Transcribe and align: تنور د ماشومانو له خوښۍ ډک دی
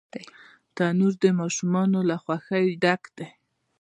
تنور 0.75 1.13
د 1.23 1.25
ماشومانو 1.39 1.99
له 2.09 2.15
خوښۍ 2.23 2.67
ډک 2.83 3.01
دی 3.17 3.27